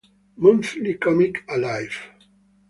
[0.35, 1.99] Monthly Comic Alive